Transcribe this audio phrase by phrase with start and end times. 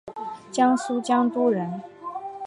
[0.51, 1.79] 江苏江都人。